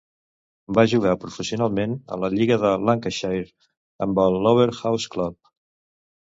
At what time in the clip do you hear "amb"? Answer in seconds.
4.09-4.25